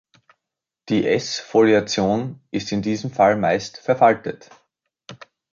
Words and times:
Die 0.89 1.05
S-Foliation 1.07 2.39
ist 2.49 2.71
in 2.71 2.81
diesem 2.81 3.11
Fall 3.11 3.35
meist 3.35 3.77
verfaltet. 3.77 4.49